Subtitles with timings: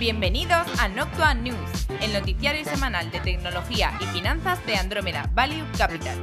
[0.00, 6.18] Bienvenidos a Noctua News, el noticiario semanal de tecnología y finanzas de Andrómeda Value Capital.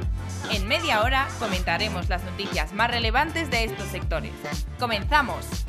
[0.52, 4.32] En media hora comentaremos las noticias más relevantes de estos sectores.
[4.78, 5.64] ¡Comenzamos!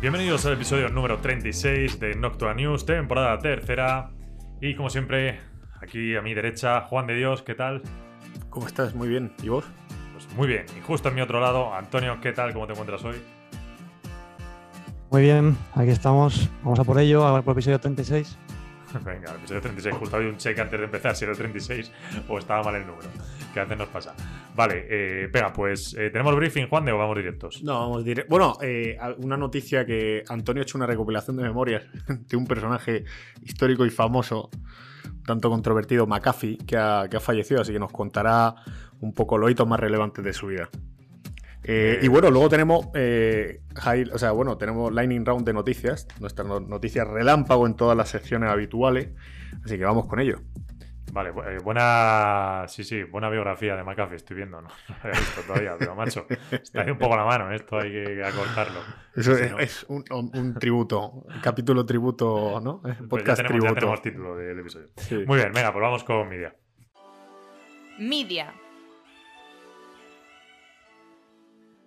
[0.00, 4.10] Bienvenidos al episodio número 36 de Noctua News, temporada tercera.
[4.60, 5.38] Y como siempre,
[5.80, 7.82] aquí a mi derecha, Juan de Dios, ¿qué tal?
[8.50, 8.92] ¿Cómo estás?
[8.92, 9.32] Muy bien.
[9.40, 9.64] ¿Y vos?
[10.14, 10.66] Pues muy bien.
[10.76, 12.52] Y justo a mi otro lado, Antonio, ¿qué tal?
[12.52, 13.37] ¿Cómo te encuentras hoy?
[15.10, 16.50] Muy bien, aquí estamos.
[16.62, 18.36] Vamos a por ello, a por el episodio 36.
[19.06, 19.96] Venga, el episodio 36.
[19.96, 21.90] Justo había un check antes de empezar si era el 36
[22.28, 23.08] o estaba mal el número.
[23.54, 24.14] Que a veces nos pasa.
[24.54, 27.62] Vale, eh, venga, pues eh, ¿tenemos briefing, Juan, de o vamos directos?
[27.64, 28.28] No, vamos directo.
[28.28, 31.84] Bueno, eh, una noticia que Antonio ha hecho una recopilación de memorias
[32.28, 33.04] de un personaje
[33.42, 34.50] histórico y famoso,
[35.24, 38.54] tanto controvertido, McAfee, que ha, que ha fallecido, así que nos contará
[39.00, 40.68] un poco los hitos más relevantes de su vida.
[41.70, 46.08] Eh, y bueno, luego tenemos, eh, high- o sea, bueno, tenemos Lightning Round de noticias,
[46.18, 49.10] nuestras no- noticias relámpago en todas las secciones habituales,
[49.64, 50.40] así que vamos con ello.
[51.12, 52.64] Vale, bu- eh, buena.
[52.68, 54.68] Sí, sí, buena biografía de McAfee, estoy viendo, ¿no?
[54.88, 57.56] No lo he visto todavía, pero macho, está ahí un poco la mano, ¿eh?
[57.56, 58.80] esto hay que acortarlo.
[59.14, 59.58] Eso es, ¿no?
[59.58, 62.80] es un, un- un tributo, capítulo tributo, ¿no?
[62.82, 63.74] Pues ya Podcast tenemos, ya tributo.
[63.80, 64.86] tenemos título del episodio.
[64.96, 65.14] Sí.
[65.26, 66.54] Muy bien, venga, pues vamos con media.
[67.98, 68.52] Media.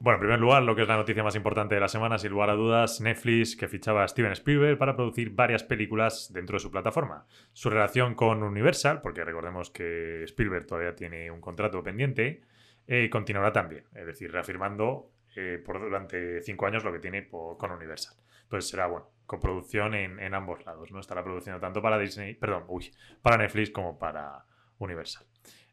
[0.04, 2.32] Bueno, en primer lugar, lo que es la noticia más importante de la semana, sin
[2.32, 6.60] lugar a dudas, Netflix que fichaba a Steven Spielberg para producir varias películas dentro de
[6.60, 7.28] su plataforma.
[7.54, 12.42] Su relación con Universal, porque recordemos que Spielberg todavía tiene un contrato pendiente,
[12.88, 17.70] eh, continuará también, es decir, reafirmando eh, por durante cinco años lo que tiene con
[17.70, 18.16] Universal.
[18.42, 21.00] Entonces será, bueno, coproducción en, en ambos lados, ¿no?
[21.00, 22.92] Estará produciendo tanto para Disney, perdón, uy,
[23.22, 24.46] para Netflix como para
[24.80, 25.28] Universal.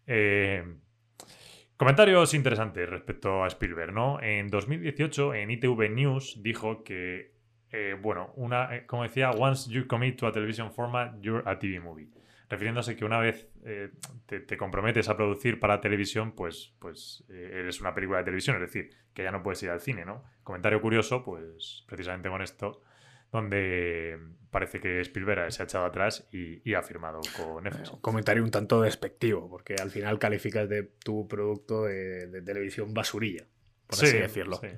[0.07, 0.63] Eh,
[1.79, 4.21] Comentarios interesantes respecto a Spielberg, ¿no?
[4.21, 7.37] En 2018, en ITV News, dijo que,
[7.71, 11.57] eh, bueno, una, eh, como decía, once you commit to a television format, you're a
[11.57, 12.09] TV movie.
[12.49, 13.91] Refiriéndose que una vez eh,
[14.27, 18.63] te, te comprometes a producir para televisión, pues, pues eres una película de televisión, es
[18.63, 20.25] decir, que ya no puedes ir al cine, ¿no?
[20.43, 22.83] Comentario curioso, pues precisamente con esto,
[23.33, 24.19] donde
[24.51, 27.91] parece que Spielberg se ha echado atrás y, y ha firmado con Netflix.
[27.91, 32.95] Un comentario un tanto despectivo, porque al final calificas de tu producto de, de televisión
[32.95, 33.45] basurilla,
[33.87, 34.57] por así decirlo.
[34.57, 34.69] sí.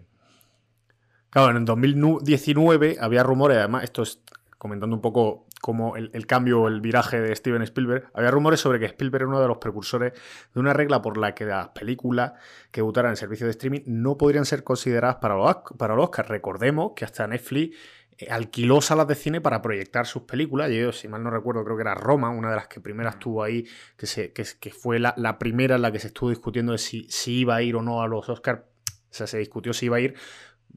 [1.30, 4.20] Claro, en 2019 había rumores, además, esto es
[4.58, 8.80] comentando un poco como el, el cambio, el viraje de Steven Spielberg, había rumores sobre
[8.80, 10.12] que Spielberg era uno de los precursores
[10.52, 12.32] de una regla por la que las películas
[12.70, 16.28] que debutaran en servicio de streaming no podrían ser consideradas para los, para los Oscars.
[16.28, 20.70] Recordemos que hasta Netflix eh, alquiló salas de cine para proyectar sus películas.
[20.70, 23.42] Yo, si mal no recuerdo, creo que era Roma, una de las que primeras tuvo
[23.42, 23.66] ahí,
[23.96, 26.78] que, se, que, que fue la, la primera en la que se estuvo discutiendo de
[26.78, 28.62] si, si iba a ir o no a los Oscars.
[28.62, 30.14] O sea, se discutió si iba a ir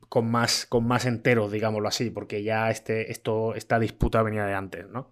[0.09, 4.53] con más, con más enteros, digámoslo así, porque ya este, esto, esta disputa venía de
[4.53, 5.11] antes, ¿no?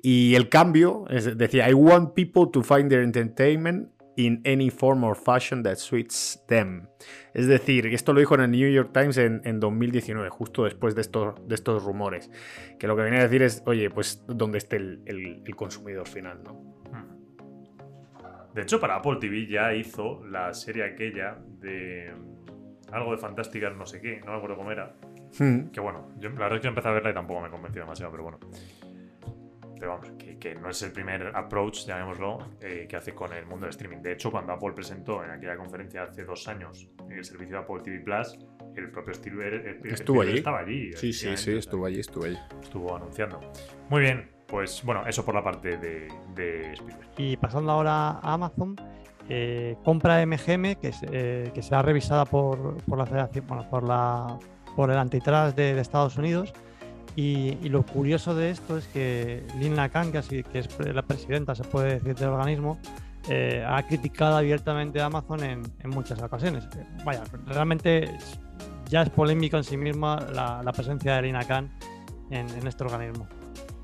[0.00, 5.04] Y el cambio es, decía, I want people to find their entertainment in any form
[5.04, 6.88] or fashion that suits them.
[7.34, 10.96] Es decir, esto lo dijo en el New York Times en, en 2019, justo después
[10.96, 12.28] de estos, de estos rumores,
[12.80, 16.08] que lo que venía a decir es, oye, pues donde esté el, el- el consumidor
[16.08, 16.54] final, ¿no?
[16.90, 18.54] Hmm.
[18.54, 23.76] De hecho, para Apple TV ya hizo la serie aquella de mm, algo de fantásticas
[23.76, 24.96] no sé qué, no me acuerdo cómo era.
[25.38, 25.68] Hmm.
[25.70, 28.10] Que bueno, yo, la verdad es que empecé a verla y tampoco me convenció demasiado,
[28.10, 28.40] pero bueno.
[29.78, 33.46] Pero vamos, que, que no es el primer approach, llamémoslo, eh, que hace con el
[33.46, 33.98] mundo del streaming.
[34.02, 37.80] De hecho, cuando Apple presentó en aquella conferencia hace dos años el servicio de Apple
[37.82, 38.38] TV Plus,
[38.76, 40.38] el propio Spielberg, eh, Estuvo allí.
[40.38, 40.92] estaba allí.
[40.94, 42.38] Sí, sí, sí, estuvo allí, estuvo allí.
[42.62, 43.40] Estuvo anunciando.
[43.88, 47.08] Muy bien, pues bueno, eso por la parte de, de Spielberg.
[47.16, 48.76] Y pasando ahora a Amazon,
[49.28, 53.82] eh, compra MGM, que, es, eh, que será revisada por, por la Federación, bueno, por,
[53.82, 54.38] la,
[54.74, 56.52] por el antitrust de, de Estados Unidos.
[57.16, 61.02] Y, y lo curioso de esto es que Lynn Lacan, que, así- que es la
[61.02, 62.78] presidenta, se puede decir, del organismo,
[63.28, 66.64] eh, ha criticado abiertamente a Amazon en, en muchas ocasiones.
[66.76, 68.08] Eh, Vaya, realmente
[68.88, 71.70] ya es polémico en sí misma la, la presencia de Lynn Lacan
[72.30, 73.28] en, en este organismo.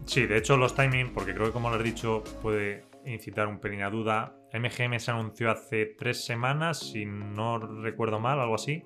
[0.06, 3.59] Sí, de hecho los timing, porque creo que como lo has dicho, puede incitar un
[3.59, 4.37] pelín a duda.
[4.53, 8.85] MGM se anunció hace tres semanas, si no recuerdo mal, algo así.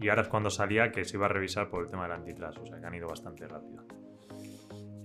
[0.00, 2.58] Y ahora es cuando salía que se iba a revisar por el tema del antitrust,
[2.58, 3.84] o sea que han ido bastante rápido.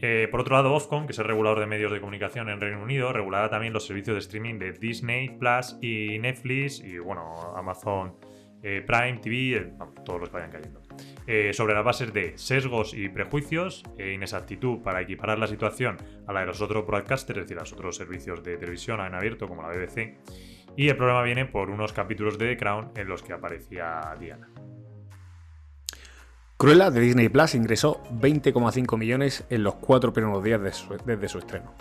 [0.02, 2.82] Eh, por otro lado, Ofcom, que es el regulador de medios de comunicación en Reino
[2.82, 8.16] Unido, regulará también los servicios de streaming de Disney Plus y Netflix y, bueno, Amazon
[8.62, 10.82] eh, Prime TV, eh, todos los que vayan cayendo.
[11.54, 16.46] Sobre las bases de sesgos y prejuicios, inexactitud para equiparar la situación a la de
[16.46, 19.70] los otros broadcasters, es decir, a los otros servicios de televisión en abierto como la
[19.70, 20.20] BBC.
[20.78, 24.50] Y el problema viene por unos capítulos de The Crown en los que aparecía Diana.
[26.58, 30.62] Cruella de Disney Plus ingresó 20,5 millones en los cuatro primeros días
[31.06, 31.74] desde su estreno.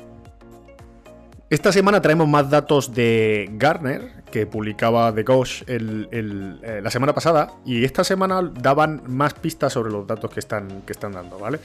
[1.48, 7.52] Esta semana traemos más datos de Garner, que publicaba The Ghost eh, la semana pasada,
[7.64, 11.60] y esta semana daban más pistas sobre los datos que están, que están dando, ¿vale?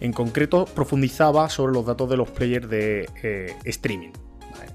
[0.00, 4.12] En concreto, profundizaba sobre los datos de los players de eh, streaming.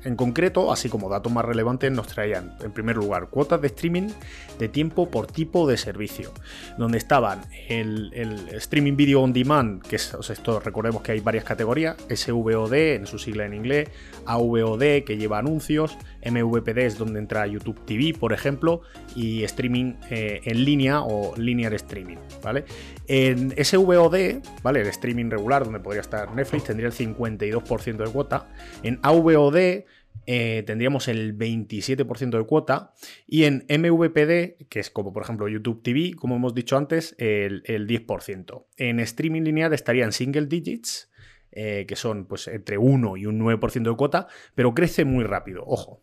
[0.03, 4.09] En concreto, así como datos más relevantes, nos traían, en primer lugar, cuotas de streaming
[4.57, 6.31] de tiempo por tipo de servicio,
[6.77, 8.11] donde estaban el,
[8.53, 13.19] streaming video on demand, que es, esto recordemos que hay varias categorías, SVOD en su
[13.19, 13.89] sigla en inglés,
[14.25, 18.81] AVOD que lleva anuncios, MVPD es donde entra YouTube TV, por ejemplo,
[19.15, 22.65] y streaming eh, en línea o linear streaming, ¿vale?
[23.13, 24.79] En SVOD, ¿vale?
[24.79, 28.47] El streaming regular, donde podría estar Netflix, tendría el 52% de cuota.
[28.83, 29.83] En AVOD
[30.25, 32.93] eh, tendríamos el 27% de cuota.
[33.27, 37.63] Y en MVPD, que es como por ejemplo YouTube TV, como hemos dicho antes, el,
[37.65, 38.65] 10%.
[38.77, 41.11] En streaming lineal estarían single digits,
[41.51, 45.65] eh, que son pues entre 1 y un 9% de cuota, pero crece muy rápido,
[45.65, 46.01] ojo.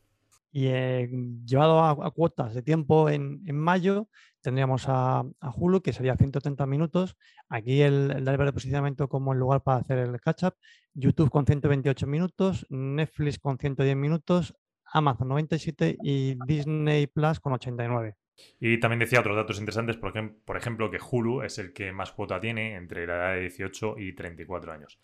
[0.51, 1.09] Y eh,
[1.45, 4.09] llevado a, cuotas de tiempo en, mayo,
[4.49, 5.25] tendríamos a,
[5.57, 7.19] Hulu, que sería 130 minutos.
[7.51, 10.55] Aquí el, el de posicionamiento como el lugar para hacer el catch-up.
[10.95, 14.55] YouTube con 128 minutos, Netflix con 110 minutos,
[14.87, 18.17] Amazon 97 y Disney Plus con 89.
[18.59, 22.41] Y también decía otros datos interesantes, por ejemplo, que Hulu es el que más cuota
[22.41, 24.99] tiene entre la edad de 18 y 34 años.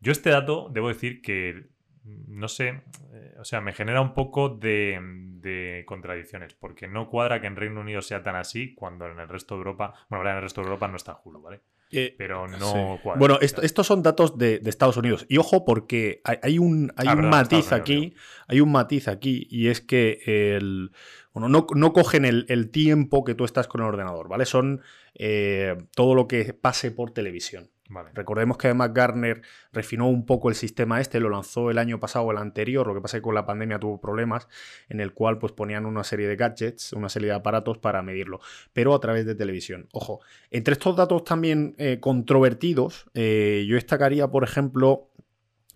[0.00, 1.68] Yo este dato debo decir que
[2.04, 7.46] no sé, eh, o sea, me genera un poco de, contradicciones, porque no cuadra que
[7.46, 10.36] en Reino Unido sea tan así cuando en el resto de Europa, bueno, ahora en
[10.36, 11.60] el resto de Europa no está Hulu, ¿vale?
[11.90, 13.18] Eh, Pero no cuadra.
[13.18, 15.26] Bueno, estos son datos de, Estados Unidos.
[15.28, 18.14] Y ojo, porque hay, un, hay ah, un matiz aquí,
[18.48, 20.20] hay un matiz aquí, y es que
[20.56, 20.90] el,
[21.34, 24.46] bueno, no, cogen el, tiempo que tú estás con el ordenador, ¿vale?
[24.46, 24.82] Son
[25.14, 27.70] eh, todo lo que pase por televisión.
[28.14, 29.42] Recordemos que además Garner
[29.72, 32.94] refinó un poco el sistema este, lo lanzó el año pasado o el anterior, lo
[32.94, 34.48] que pasa es que con la pandemia tuvo problemas,
[34.88, 38.40] en el cual pues ponían una serie de gadgets, una serie de aparatos para medirlo,
[38.72, 39.88] pero a través de televisión.
[39.92, 40.20] Ojo,
[40.50, 45.10] entre estos datos también eh, controvertidos, eh, yo destacaría, por ejemplo,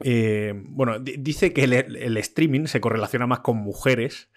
[0.00, 4.28] eh, bueno, dice que el streaming se correlaciona más con mujeres.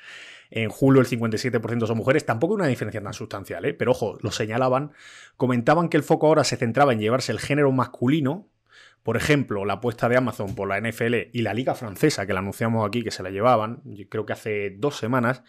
[0.51, 2.25] En Hulu el 57% son mujeres.
[2.25, 3.73] Tampoco una diferencia tan sustancial, ¿eh?
[3.73, 4.91] pero ojo, lo señalaban.
[5.37, 8.49] Comentaban que el foco ahora se centraba en llevarse el género masculino.
[9.01, 12.39] Por ejemplo, la apuesta de Amazon por la NFL y la Liga Francesa, que la
[12.39, 15.41] anunciamos aquí, que se la llevaban, creo que hace dos semanas.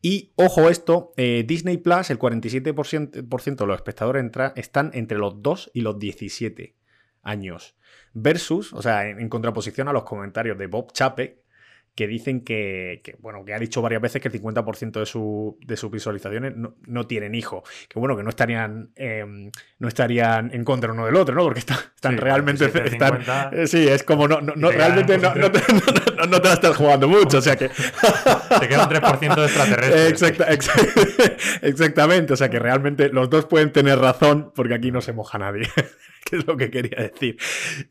[0.00, 5.70] Y ojo esto, eh, Disney Plus, el 47% de los espectadores están entre los 2
[5.72, 6.76] y los 17
[7.22, 7.74] años.
[8.12, 11.43] Versus, o sea, en, en contraposición a los comentarios de Bob Chapek,
[11.94, 15.76] que dicen que, bueno, que ha dicho varias veces que el 50% de, su, de
[15.76, 17.62] sus visualizaciones no, tienen hijo.
[17.88, 21.44] Que bueno, que no estarían, em, no estarían en contra uno del otro, ¿no?
[21.44, 22.64] Porque están realmente...
[22.64, 25.60] Están, eh, sí, es como no, no, realmente no, te,
[26.28, 27.68] no, te la estás jugando mucho, o sea que...
[28.60, 30.22] te queda un 3% de extraterrestres.
[31.62, 35.38] exactamente, o sea que realmente los dos pueden tener razón porque aquí no se moja
[35.38, 35.68] nadie,
[36.24, 37.36] que es lo que quería decir.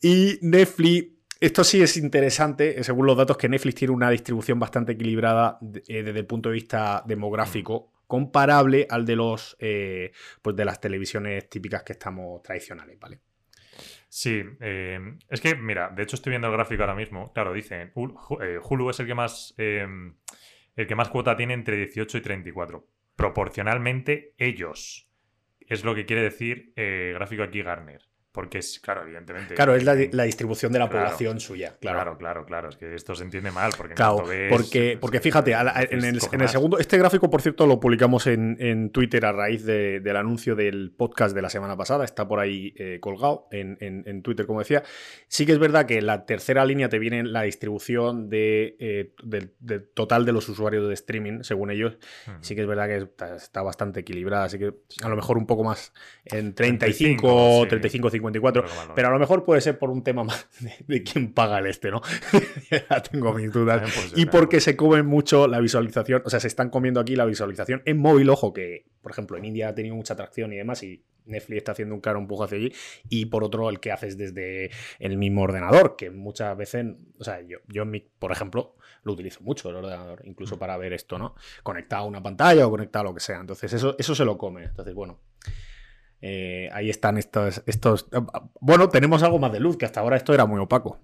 [0.01, 1.12] Y Netflix
[1.45, 5.59] esto sí es interesante, eh, según los datos, que Netflix tiene una distribución bastante equilibrada
[5.89, 9.57] eh, desde el punto de vista demográfico, comparable al de los
[10.41, 13.19] pues de las televisiones típicas que estamos tradicionales, ¿vale?
[14.07, 17.33] Sí, es que, mira, de hecho estoy viendo el gráfico ahora mismo.
[17.33, 22.21] Claro, dicen, Hulu es el que más el que más cuota tiene entre 18 y
[22.21, 22.88] 34.
[23.15, 25.09] Proporcionalmente, ellos.
[25.59, 28.12] Es lo que quiere decir gráfico aquí Garner.
[28.33, 29.53] Porque es, claro, evidentemente.
[29.53, 31.77] Claro, es la, distribución de la población suya.
[31.79, 32.17] Claro.
[32.17, 32.45] claro.
[32.47, 33.71] claro, Es que esto se entiende mal.
[33.77, 36.79] Porque claro, porque, porque fíjate, en, el, segundo.
[36.79, 41.43] Este gráfico, por cierto, lo publicamos en, Twitter a raíz del anuncio del podcast de
[41.43, 42.05] la semana pasada.
[42.05, 44.81] Está por ahí eh, colgado en, Twitter, como decía.
[45.27, 49.13] Sí que es verdad que en la tercera línea te viene la distribución de, eh,
[49.23, 49.53] del,
[49.93, 51.99] total de los usuarios de streaming, según ellos.
[52.41, 54.45] Sí que es verdad que está, bastante equilibrada.
[54.45, 54.73] Así que
[55.03, 55.93] a lo mejor un poco más
[56.25, 58.23] en 35, 35, 35
[58.96, 60.48] pero a lo mejor puede ser por un tema más
[60.88, 62.01] de, quién paga el este, ¿no?
[62.72, 63.92] ya tengo mis dudas.
[64.15, 67.82] Y porque se come mucho la visualización, o sea, se están comiendo aquí la visualización
[67.86, 71.03] en móvil, ojo, que por ejemplo en India ha tenido mucha atracción y demás, y
[71.25, 72.74] Netflix está haciendo un caro empujo hacia allí,
[73.10, 76.86] y por otro el que haces desde el mismo ordenador, que muchas veces,
[77.18, 77.84] o sea, yo, yo
[78.20, 80.60] por ejemplo, lo utilizo mucho el ordenador, incluso mm.
[80.60, 81.36] para ver esto, ¿no?
[81.62, 83.39] Conectado a una pantalla o conectado a lo que sea.
[83.39, 84.63] Entonces, eso, eso se lo come.
[84.63, 85.20] Entonces, bueno,
[86.25, 88.08] eh, ahí están estos, estos.
[88.62, 91.00] Bueno, tenemos algo más de luz, que hasta ahora esto era muy opaco.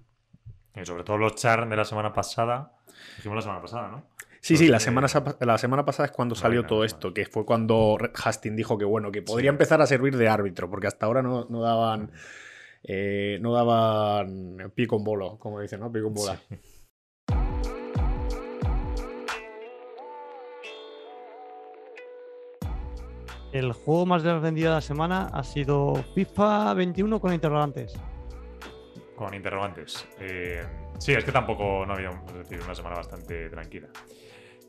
[0.74, 2.72] Y sobre todo los char de la semana pasada.
[3.16, 4.02] Dijimos la semana pasada, ¿no?
[4.40, 5.08] Sí, sí, la semana,
[5.40, 8.86] la semana pasada es cuando No salió todo esto, que fue cuando Hastings dijo que
[8.86, 9.54] bueno, que podría Sí.
[9.54, 12.10] empezar a servir de árbitro, porque hasta ahora no, no daban
[12.82, 15.92] eh, no daban pico en bolo, como dicen, ¿no?
[15.92, 16.40] Pico en bola.
[16.48, 16.56] sí.
[23.52, 27.98] El juego más vendido de la semana ha sido FIFA 21 con interrogantes.
[29.16, 30.08] con interrogantes.
[30.18, 30.62] Eh,
[30.98, 31.96] sí, es que tampoco no ha
[32.64, 33.88] una semana bastante tranquila.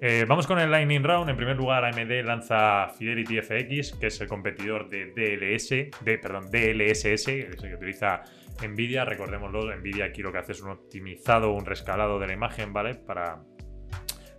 [0.03, 1.29] Eh, vamos con el Lightning Round.
[1.29, 5.69] En primer lugar, AMD lanza Fidelity FX, que es el competidor de DLS,
[6.03, 8.23] de, perdón, DLSS, que utiliza
[8.67, 9.05] Nvidia.
[9.05, 12.95] Recordémoslo, Nvidia aquí lo que hace es un optimizado, un rescalado de la imagen, ¿vale?
[12.95, 13.43] Para,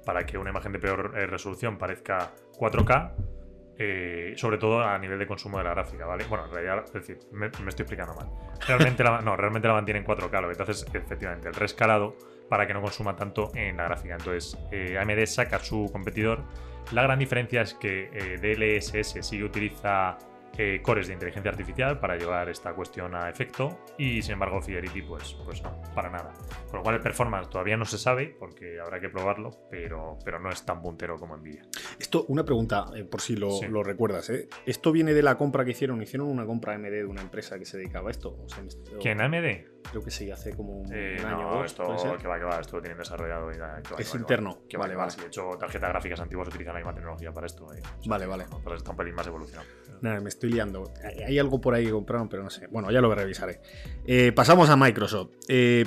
[0.05, 3.32] para que una imagen de peor eh, resolución parezca 4K.
[3.79, 6.25] Eh, sobre todo a nivel de consumo de la gráfica, ¿vale?
[6.29, 8.29] Bueno, en realidad, es decir, me, estoy explicando mal.
[8.67, 12.17] Realmente no, realmente la mantiene en 4K, lo que te hace es efectivamente el rescalado
[12.49, 14.15] para que no consuma tanto en la gráfica.
[14.15, 16.45] Entonces, eh, AMD saca su competidor.
[16.93, 20.19] La gran diferencia es que eh, DLSS sí utiliza
[20.59, 25.03] eh, cores de inteligencia artificial para llevar esta cuestión a efecto y sin embargo Fidelity
[25.03, 26.33] pues, pues no, para nada.
[26.69, 30.39] Con lo cual el performance todavía no se sabe porque habrá que probarlo, pero, pero
[30.39, 31.63] no es tan puntero como Nvidia.
[31.99, 33.67] Esto, una pregunta, eh, por si lo, Sí.
[33.69, 34.49] lo recuerdas, ¿eh?
[34.67, 36.03] Esto viene de la compra que hicieron.
[36.03, 38.37] Hicieron una compra AMD de una empresa que se dedicaba a esto.
[38.45, 39.67] O sea, esto- ¿Quién AMD?
[39.91, 41.85] Creo que sí, hace como un, Eh, un año o no, dos, esto
[42.21, 44.61] que va, que va, esto lo tienen desarrollado y que va, Es que interno.
[44.69, 45.13] que va, Vale, vale.
[45.17, 47.73] De hecho, tarjetas gráficas antiguas utilizan la misma tecnología para esto.
[47.75, 47.83] eh.
[48.07, 48.45] O Vale, vale.
[48.63, 49.67] Pero está un pelín más evolucionado.
[50.01, 50.91] Nada, me estoy liando.
[51.27, 52.67] Hay- algo por ahí que compraron, pero no sé.
[52.69, 53.61] Bueno, ya lo revisaré.
[54.07, 55.31] Eh, pasamos a Microsoft.
[55.49, 55.85] Eh,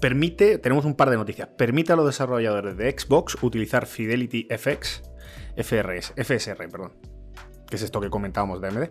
[0.00, 1.48] permite, tenemos un par de noticias.
[1.56, 5.02] Permite a los desarrolladores de Xbox utilizar Fidelity FX,
[5.56, 6.92] FRS, FSR, perdón.
[7.68, 8.90] Que es esto que comentábamos de AMD.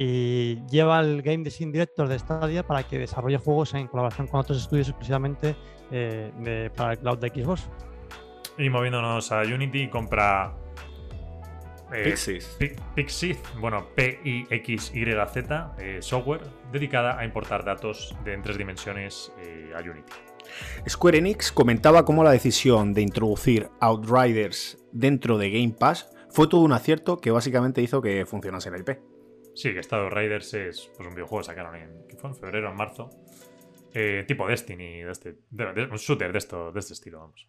[0.00, 4.40] Y lleva el Game Design Director de Stadia para que desarrolle juegos en colaboración con
[4.40, 5.56] otros estudios exclusivamente
[5.90, 7.68] eh, de- para el cloud de Xbox.
[8.58, 10.54] Y moviéndonos a Unity, compra.
[11.92, 12.56] Eh, Pixies.
[12.58, 16.42] Pi- Pixith, bueno, P-I-X-Y-Z, eh, software
[16.72, 20.12] dedicada a importar datos de en tres dimensiones eh, a Unity.
[20.88, 26.62] Square Enix comentaba cómo la decisión de introducir Outriders dentro de Game Pass fue todo
[26.62, 28.90] un acierto que básicamente hizo que funcionase la IP.
[29.54, 32.30] Sí, que Estado Raiders es pues, un videojuego que sacaron en, ¿qué fue?
[32.30, 33.10] en febrero, en marzo.
[33.94, 37.48] Eh, tipo Destiny, de este, de- de- un shooter de, esto, de este estilo, vamos.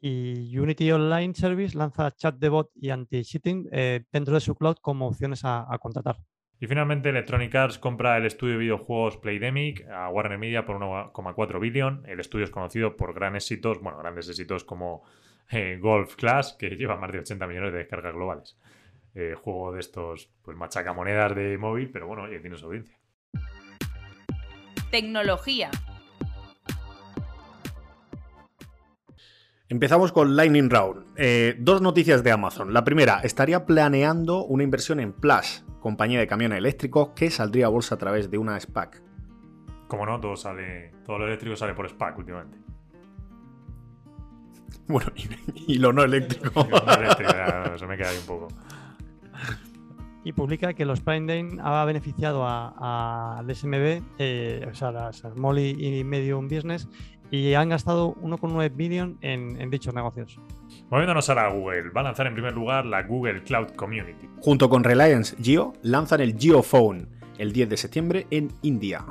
[0.00, 4.76] Y Unity Online Service lanza chat de bot y anti-cheating eh, dentro de su cloud
[4.80, 6.16] como opciones a, a contratar.
[6.58, 11.58] Y finalmente Electronic Arts compra el estudio de videojuegos Playdemic a Warner Media por 1,4
[11.58, 12.02] billón.
[12.06, 15.02] El estudio es conocido por gran éxitos, bueno, grandes éxitos como
[15.50, 18.58] eh, Golf Clash, que lleva más de 80 millones de descargas globales.
[19.14, 22.96] Eh, juego de estos, pues machacamonedas de móvil, pero bueno, oye, tiene su audiencia.
[24.90, 25.70] Tecnología.
[29.70, 31.04] Empezamos con Lightning Round.
[31.16, 32.74] Eh, dos noticias de Amazon.
[32.74, 37.68] La primera, estaría planeando una inversión en Plus, compañía de camiones eléctricos que saldría a
[37.68, 39.00] bolsa a través de una SPAC.
[39.86, 42.58] Como no, todo sale, todo lo eléctrico sale por SPAC últimamente.
[44.88, 46.50] Bueno, y, y lo no eléctrico.
[46.68, 48.48] No eléctrico, ya, se me queda ahí un poco.
[50.24, 55.18] Y publica que los Prime Day ha beneficiado a- al SMB, eh, o sea, las
[55.18, 56.88] Small y y Medium Business,
[57.30, 60.38] y han gastado 1,9 billion en, en dichos negocios.
[60.90, 64.28] Moviéndonos a la Google, va a lanzar en primer lugar la Google Cloud Community.
[64.40, 67.08] Junto con Reliance Geo, lanzan el GeoPhone
[67.38, 69.04] el 10 de septiembre en India.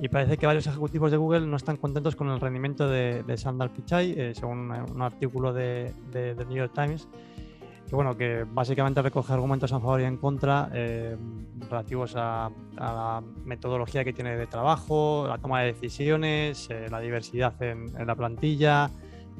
[0.00, 3.36] Y parece que varios ejecutivos de Google no están contentos con el rendimiento de, de
[3.36, 7.08] Sundar Pichai, eh, según un, artículo de, de- del New York Times.
[7.88, 11.16] Que bueno, que básicamente recoge argumentos a favor y en contra eh,
[11.70, 17.00] relativos a, a la metodología que tiene de trabajo, la toma de decisiones, eh, la
[17.00, 18.90] diversidad en, en la plantilla.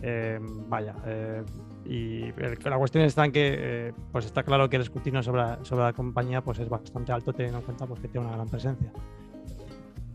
[0.01, 0.39] eh,
[0.69, 1.43] vaya, eh,
[1.85, 5.43] y el- la cuestión está en que eh, pues está claro que el escrutinio sobre,
[5.43, 8.37] la- sobre la compañía pues es bastante alto teniendo en cuenta pues, que tiene una
[8.37, 8.91] gran presencia.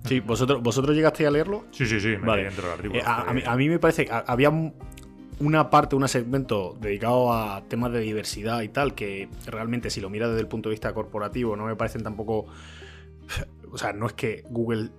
[0.05, 1.65] Sí, ¿vosotros, ¿vosotros llegasteis a leerlo?
[1.71, 2.43] Sí, sí, sí, me Vale.
[2.45, 2.99] dentro del artículo.
[2.99, 4.73] Eh, a, a mí, a mí me parece que ha- había un-
[5.43, 10.09] una parte, un segmento dedicado a temas de diversidad y tal, que realmente si lo
[10.09, 12.45] miras desde el punto de vista corporativo no me parecen tampoco...
[13.71, 14.91] O sea, no es que Google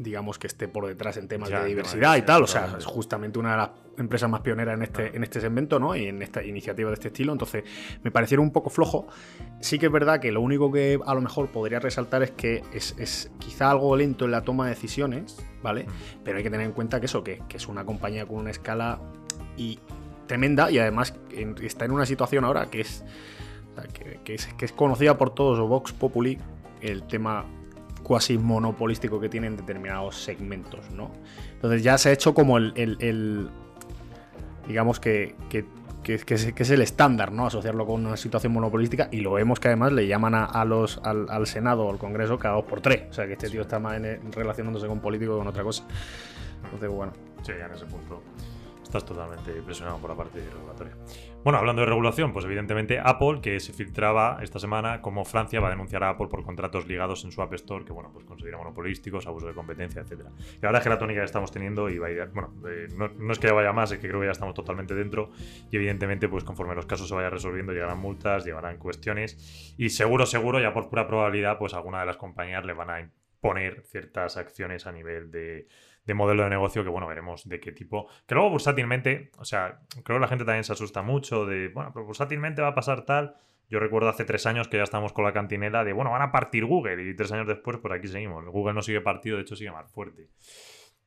[0.00, 2.86] digamos que esté por detrás en temas Ya, de diversidad y tal, o sea, es
[2.86, 5.94] justamente una de las empresas más pioneras en este, en este segmento, ¿no?
[5.94, 7.64] Y en esta iniciativa de este estilo, entonces
[8.02, 9.08] me parecieron un poco flojo.
[9.60, 12.62] Sí que es verdad que lo único que a lo mejor podría resaltar es que
[12.72, 15.84] es, es quizá algo lento en la toma de decisiones, ¿vale?
[15.84, 16.22] Mm.
[16.24, 18.50] Pero hay que tener en cuenta que eso, que, que es una compañía con una
[18.50, 19.00] escala
[19.60, 19.78] y
[20.26, 21.14] tremenda y además
[21.62, 23.04] está en una situación ahora que es,
[24.24, 26.38] que, es, conocida por todos, o Vox Populi,
[26.80, 27.44] el tema
[28.02, 31.10] cuasi monopolístico que tienen determinados segmentos, ¿no?
[31.52, 33.50] Entonces ya se ha hecho como el, el- el-
[34.66, 35.64] digamos que, que,
[36.02, 37.46] que, es, el estándar, ¿no?
[37.46, 41.26] Asociarlo con una situación monopolística y lo vemos que además le llaman a, los, al,
[41.28, 43.02] al Senado o al Congreso cada dos por tres.
[43.10, 45.84] O sea, que este tío está más en- relacionándose con políticos que con otra cosa.
[46.64, 47.12] Entonces, bueno.
[47.42, 48.22] Sí, en ese punto
[48.90, 50.96] estás totalmente presionado por la parte regulatoria.
[51.44, 55.68] Bueno, hablando de regulación, pues evidentemente Apple, que se filtraba esta semana como Francia va
[55.68, 58.58] a denunciar a Apple por contratos ligados en su App Store, que bueno, pues considera
[58.58, 60.30] monopolísticos, abuso de competencia, etcétera.
[60.56, 62.88] Y verdad es que la tónica que estamos teniendo, y va a ir, bueno, eh,
[62.96, 65.30] no, no es que vaya más, es que creo que ya estamos totalmente dentro,
[65.70, 70.26] y evidentemente, pues conforme los casos se vayan resolviendo, llegarán multas, llegarán cuestiones, y seguro,
[70.26, 74.36] seguro, ya por pura probabilidad, pues alguna de las compañías le van a imponer ciertas
[74.36, 75.68] acciones a nivel de,
[76.10, 78.08] de modelo de negocio que, bueno, veremos de qué tipo.
[78.26, 81.92] Que luego bursátilmente, o sea, creo que la gente también se asusta mucho de, bueno,
[81.94, 83.36] pero bursátilmente va a pasar tal.
[83.68, 86.32] Yo recuerdo hace tres años que ya estábamos con la cantinela de, bueno, van a
[86.32, 88.44] partir Google y tres años después, pues aquí seguimos.
[88.46, 90.30] Google no sigue partido, de hecho sigue más fuerte.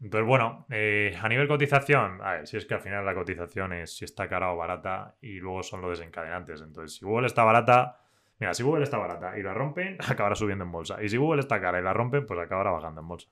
[0.02, 3.74] Entonces, bueno, eh, a nivel cotización, a ver, si es que al final la cotización
[3.74, 6.62] es si está cara o barata y luego son los desencadenantes.
[6.62, 8.00] Entonces, si Google está barata,
[8.40, 11.04] mira, si Google está barata y la rompen, acabará subiendo en bolsa.
[11.04, 13.30] Y si Google está cara y la rompen, pues acabará bajando en bolsa.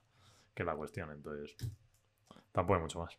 [0.54, 1.56] Que es la cuestión, entonces
[2.52, 3.18] tampoco hay mucho más.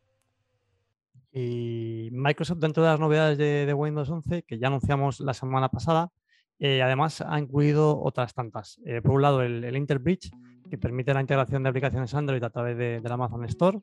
[1.32, 5.70] Y Microsoft, dentro de las novedades de, de Windows 11, que ya anunciamos la semana
[5.70, 6.12] pasada,
[6.60, 8.80] eh, además ha incluido otras tantas.
[8.86, 10.32] Eh, por un lado, el, el Interbridge,
[10.70, 13.80] que permite la integración de aplicaciones Android a través de, del Amazon Store.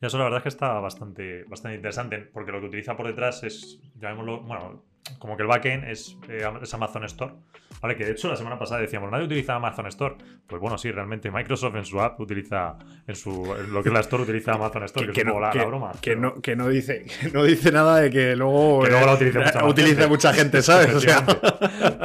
[0.00, 3.06] Y eso la verdad es que está bastante, bastante interesante, porque lo que utiliza por
[3.06, 4.84] detrás es, llamémoslo, bueno,
[5.18, 7.32] como que el backend es, eh, es Amazon Store.
[7.80, 10.14] Vale, que de hecho la semana pasada decíamos, nadie utiliza Amazon Store.
[10.46, 12.76] Pues bueno, sí, realmente Microsoft en su app utiliza,
[13.06, 15.54] en su en lo que es la Store utiliza Amazon Store, que, es poco la,
[15.54, 15.92] la broma.
[15.92, 19.06] que pero- no, que, no dice, que no dice nada de que luego, Que luego
[19.06, 19.52] la eh, utilice mucha
[19.94, 20.08] gente.
[20.08, 20.94] mucha gente, ¿sabes?
[20.94, 21.24] O sea,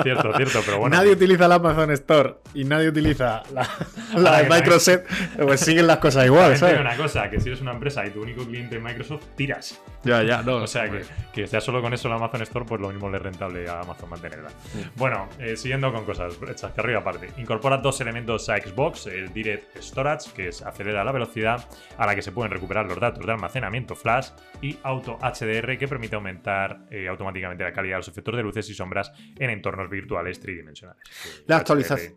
[0.02, 0.96] cierto, cierto, pero bueno.
[0.96, 3.64] nadie utiliza la Amazon Store y nadie utiliza la,
[4.38, 5.02] de que Microsoft,
[5.42, 6.80] pues siguen las cosas igual, ¿sabes?
[6.80, 9.82] una cosa, que si eres una empresa y tu único cliente es Microsoft, tiras.
[10.04, 10.58] Ya, ya, no.
[10.58, 11.02] O sea, que,
[11.34, 13.82] que sea solo con eso la Amazon Store, pues lo mismo le es rentable a
[13.82, 14.50] Amazon mantenerla.
[14.96, 17.30] Bueno, eh, siguiendo con cosas, chascarrillo aparte.
[17.38, 21.68] Incorpora dos elementos a Xbox, el Direct Storage, que es acelera la velocidad
[21.98, 24.30] a la que se pueden recuperar los datos de almacenamiento flash,
[24.62, 28.70] y Auto HDR, que permite aumentar eh, automáticamente la calidad de los efectos de luces
[28.70, 31.04] y sombras en entornos virtuales tridimensionales.
[31.48, 32.16] La HDR actualización.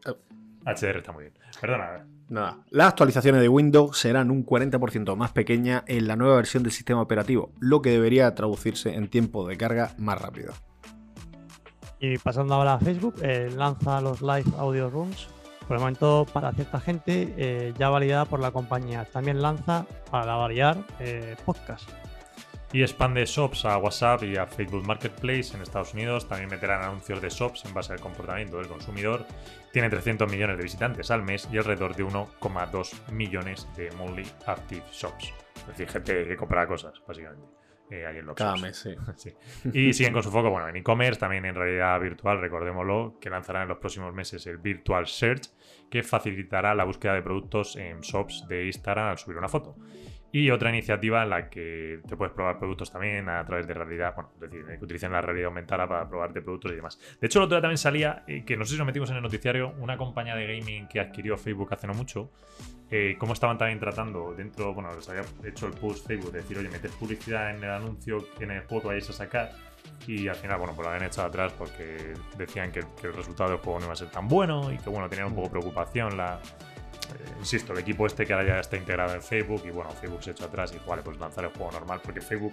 [0.64, 1.34] HDR está muy bien.
[1.60, 2.58] Perdona, Nada.
[2.70, 7.00] Las actualizaciones de Windows serán un 40% más pequeñas en la nueva versión del sistema
[7.00, 10.52] operativo, lo que debería traducirse en tiempo de carga más rápido.
[12.00, 15.28] Y pasando ahora a Facebook, eh, lanza los Live Audio Rooms.
[15.66, 19.04] Por el momento, para cierta gente, eh, ya validada por la compañía.
[19.04, 21.88] También lanza, para variar, eh, podcast.
[22.70, 26.28] Y expande shops a WhatsApp y a Facebook Marketplace en Estados Unidos.
[26.28, 29.24] También meterán anuncios de shops en base al comportamiento del consumidor.
[29.72, 34.84] Tiene 300 millones de visitantes al mes y alrededor de 1,2 millones de monthly active
[34.92, 35.32] shops.
[35.56, 37.46] Es decir, gente que compra cosas, básicamente.
[37.90, 38.94] eh, ahí en los Cada mes, sí.
[39.16, 39.32] Sí.
[39.72, 43.62] Y siguen con su foco bueno, en e-commerce, también en realidad virtual, recordémoslo, que lanzarán
[43.62, 45.48] en los próximos meses el Virtual Search,
[45.90, 49.74] que facilitará la búsqueda de productos en shops de Instagram al subir una foto.
[50.30, 54.14] Y otra iniciativa en la que te puedes probar productos también a través de realidad,
[54.14, 56.98] bueno, es decir, que utilicen la realidad aumentada para probarte productos y demás.
[57.18, 59.16] De hecho, el otro día también salía, eh, que no sé si lo metimos en
[59.16, 62.30] el noticiario, una compañía de gaming que adquirió Facebook hace no mucho,
[62.90, 66.58] eh, cómo estaban también tratando dentro, bueno, les había hecho el push Facebook de decir,
[66.58, 69.50] oye, meter publicidad en el anuncio, en el juego que vayáis a sacar.
[70.06, 73.50] Y al final, bueno, pues lo habían echado atrás porque decían que, que el resultado
[73.50, 76.16] del juego no iba a ser tan bueno y que, bueno, tenían un poco preocupación
[76.16, 76.40] la,
[77.38, 80.30] insisto, el equipo este que ahora ya está integrado en Facebook y bueno, Facebook se
[80.32, 82.52] echó atrás y dijo, vale, pues lanzar el juego normal porque Facebook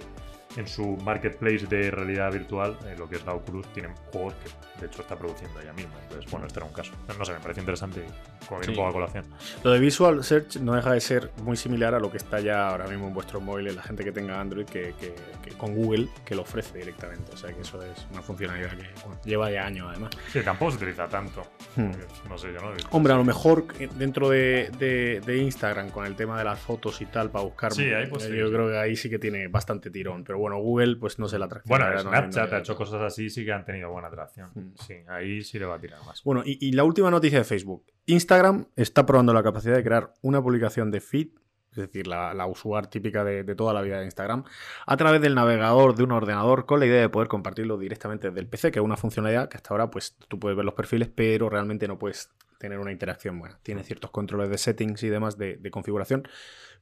[0.57, 4.79] en su marketplace de realidad virtual, eh, lo que es la Oculus, tiene juegos que
[4.81, 5.93] de hecho está produciendo ella misma.
[6.03, 6.91] Entonces, bueno, este era un caso.
[7.17, 8.05] No sé, me parece interesante
[8.47, 8.79] como viene Sí.
[8.79, 9.25] un poco a colación.
[9.63, 12.69] Lo de Visual Search no deja de ser muy similar a lo que está ya
[12.69, 16.07] ahora mismo en vuestros móviles, la gente que tenga Android, que, que- que con Google,
[16.25, 17.31] que lo ofrece directamente.
[17.33, 20.11] O sea que eso es una funcionalidad que bueno, lleva ya años además.
[20.31, 21.43] Sí, tampoco se utiliza tanto.
[21.75, 21.91] Hmm.
[22.29, 22.71] No sé, yo no.
[22.91, 26.59] Hombre, a lo mejor eh, dentro de, de- de Instagram, con el tema de las
[26.59, 27.73] fotos y tal, para buscar.
[27.73, 28.53] Sí, ahí pues eh, yo sí.
[28.53, 30.23] creo que ahí sí que tiene bastante tirón.
[30.23, 31.69] Pero bueno, Google, pues no sé la atracción.
[31.69, 34.49] Bueno, no- no Snapchat le- ha hecho cosas así, sí que han tenido buena atracción.
[34.53, 34.73] Hmm.
[34.85, 36.23] Sí, ahí sí le va a tirar más.
[36.23, 37.83] Bueno, y, y la última noticia de Facebook.
[38.05, 41.27] Instagram está probando la capacidad de crear una publicación de feed,
[41.71, 44.43] es decir, la, la usuar típica de, de toda la vida de Instagram,
[44.85, 48.39] a través del navegador de un ordenador con la idea de poder compartirlo directamente desde
[48.39, 51.09] el PC, que es una funcionalidad que hasta ahora pues tú puedes ver los perfiles,
[51.13, 53.59] pero realmente no puedes tener una interacción buena.
[53.63, 56.27] Tiene ciertos controles de settings y demás de, de configuración,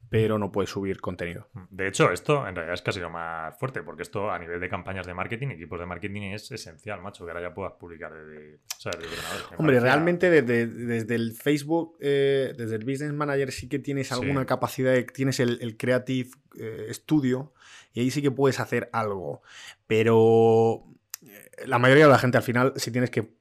[0.10, 1.48] pero no puedes subir contenido.
[1.70, 4.68] De hecho, esto en realidad es casi lo más fuerte, porque esto a nivel de
[4.70, 8.56] campañas de marketing, equipos de marketing es esencial, macho, que ahora ya puedas publicar desde,
[8.56, 9.52] o sea, desde ordenador.
[9.52, 14.10] Me Hombre, realmente desde, desde el Facebook, eh, desde el Business Manager sí que tienes
[14.10, 14.14] Sí.
[14.14, 17.54] alguna capacidad, de- tienes el, el Creative eh, Studio
[17.94, 19.42] y ahí sí que puedes hacer algo,
[19.88, 20.84] pero
[21.26, 23.32] eh, la mayoría de la gente al final, si tienes que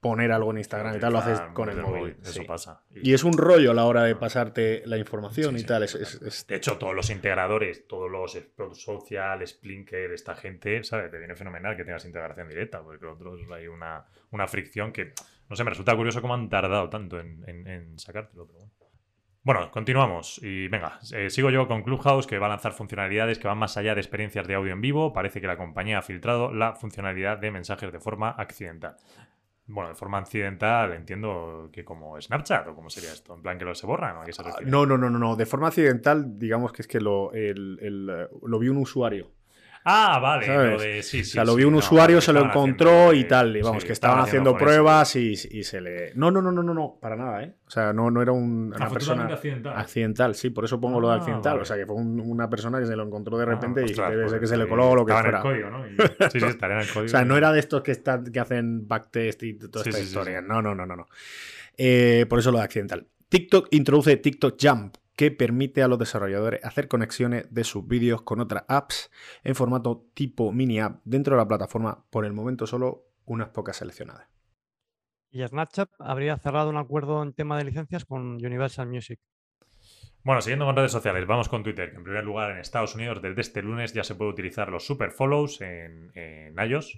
[0.00, 2.16] poner algo en Instagram y tal, lo haces con el móvil.
[2.22, 2.44] Eso sí.
[2.44, 2.82] pasa.
[2.90, 5.82] Y es un rollo a la hora de pasarte la información Sí, y sí, tal.
[5.82, 8.38] Es, De hecho, todos los integradores, todos los
[8.80, 11.10] Social, Splinker, esta gente, ¿sabes?
[11.10, 15.12] Te viene fenomenal que tengas integración directa, porque los otros hay una, una fricción que,
[15.48, 18.78] no sé, me resulta curioso cómo han tardado tanto en, en, en sacártelo, pero bueno.
[19.48, 20.40] Bueno, continuamos.
[20.42, 23.78] Y venga, eh, sigo yo con Clubhouse, que va a lanzar funcionalidades que van más
[23.78, 25.14] allá de experiencias de audio en vivo.
[25.14, 28.96] Parece que la compañía ha filtrado la funcionalidad de mensajes de forma accidental.
[29.70, 33.64] Bueno, de forma accidental entiendo que como Snapchat o cómo sería esto, en plan que
[33.66, 34.70] los se borran o a qué se refiere.
[34.70, 35.36] No, no, no, no, no.
[35.36, 39.30] De forma accidental, digamos que es que lo, el- el, lo vio un usuario.
[39.84, 41.30] Ah, vale, lo de sí, o sí.
[41.30, 43.56] sea, lo sí, vio un no, usuario, se lo encontró haciendo, y tal.
[43.56, 46.12] Y vamos, sí, que estaban haciendo pruebas y, y se le.
[46.14, 47.54] No, no, no, no, no, no, para nada, ¿eh?
[47.66, 49.26] O sea, no, no era un- una persona.
[49.26, 49.74] accidental.
[49.76, 51.52] Accidental, sí, por eso pongo lo de Ah, accidental.
[51.52, 51.62] vale.
[51.62, 53.90] O sea, que fue un- una persona que se lo encontró de repente Ah, y
[53.90, 55.56] ostras, debe pues ser que se le coló o lo que estaba en fuera.
[55.58, 55.86] el código, ¿no?
[55.86, 55.96] Y-
[56.32, 57.06] sí, sí, estaría en el código.
[57.06, 60.02] O sea, no era de estos que, están, que hacen backtest y toda Sí, esta
[60.02, 60.40] historia.
[60.40, 60.46] sí.
[60.48, 60.96] No, no, no, no.
[60.96, 61.06] no.
[61.76, 63.06] Eh, por eso lo de accidental.
[63.28, 68.38] TikTok introduce TikTok Jump, que permite a los desarrolladores hacer conexiones de sus vídeos con
[68.38, 69.10] otras apps
[69.42, 73.78] en formato tipo mini app dentro de la plataforma, por el momento solo unas pocas
[73.78, 74.28] seleccionadas.
[75.32, 79.18] Y Snapchat habría cerrado un acuerdo en tema de licencias con Universal Music.
[80.22, 83.20] Bueno, siguiendo con redes sociales, vamos con Twitter, que en primer lugar en Estados Unidos
[83.20, 86.96] desde este lunes ya se puede utilizar los super follows en, en iOS,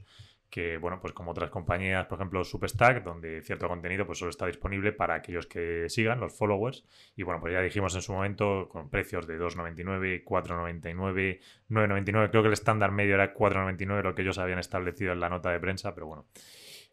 [0.51, 4.47] que bueno, pues como otras compañías, por ejemplo Substack, donde cierto contenido pues solo está
[4.47, 6.85] disponible para aquellos que sigan, los followers,
[7.17, 12.43] y bueno, pues ya dijimos en su momento con precios de 2.99, 4.99, 9.99, creo
[12.43, 15.61] que el estándar medio era 4.99, lo que ellos habían establecido en la nota de
[15.61, 16.27] prensa, pero bueno.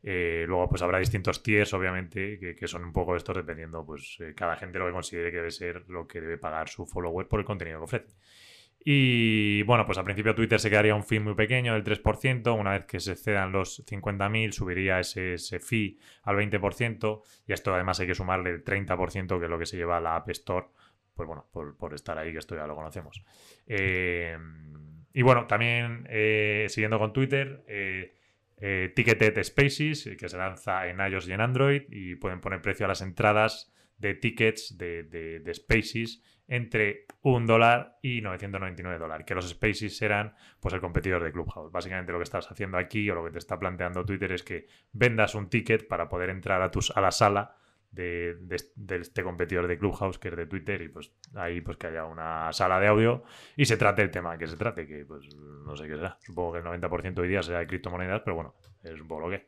[0.03, 4.33] Eh, luego, pues habrá distintos tiers, obviamente, que, son un poco estos dependiendo, pues, eh,
[4.35, 7.39] cada gente lo que considere que debe ser lo que debe pagar su follower por
[7.39, 8.15] el contenido que ofrece.
[8.89, 12.57] Y bueno, pues al principio Twitter se quedaría un fee muy pequeño, del 3%.
[12.57, 17.21] Una vez que se excedan los 50.000, subiría ese, ese fee al 20%.
[17.45, 19.99] Y esto además hay que sumarle el 30%, que es lo que se lleva a
[19.99, 20.67] la App Store.
[21.13, 23.21] Pues bueno, por, por estar ahí, que esto ya lo conocemos.
[23.65, 24.37] Eh,
[25.11, 28.13] y bueno, también eh, siguiendo con Twitter, eh,
[28.95, 32.89] Ticketed Spaces, que se lanza en iOS y en Android, y pueden poner precio a
[32.89, 39.35] las entradas de tickets de, de- de Spaces entre un dólar y 999 dólares, que
[39.35, 41.71] los Spaces serán pues el competidor de Clubhouse.
[41.71, 44.67] Básicamente lo que estás haciendo aquí o lo que te está planteando Twitter es que
[44.93, 47.55] vendas un ticket para poder entrar a, tus, a la sala
[47.91, 51.87] de, de- este competidor de Clubhouse que es de Twitter y pues ahí pues que
[51.87, 53.23] haya una sala de audio
[53.55, 56.17] y se trate el tema que se trate, que pues no sé qué será.
[56.21, 59.29] Supongo que el 90% hoy día será de criptomonedas, pero bueno, es un poco lo
[59.31, 59.47] que.